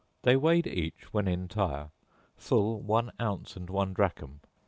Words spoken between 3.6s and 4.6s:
one drachm.